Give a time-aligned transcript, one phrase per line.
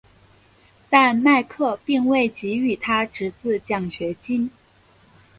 [0.89, 4.49] 但麦克并未给予他侄子奖学金。